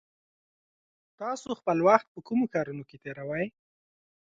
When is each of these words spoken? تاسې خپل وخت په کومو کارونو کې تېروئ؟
تاسې 1.19 1.49
خپل 1.59 1.77
وخت 1.87 2.07
په 2.13 2.19
کومو 2.27 2.45
کارونو 2.53 2.83
کې 2.89 2.97
تېروئ؟ 3.03 3.45